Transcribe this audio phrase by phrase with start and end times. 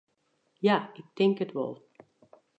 [0.67, 1.73] Ja, ik tink it wol.